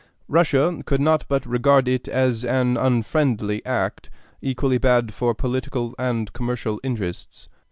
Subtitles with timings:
[0.27, 4.09] Russia could not but regard it as an unfriendly act,
[4.41, 7.47] equally bad for political and commercial interests.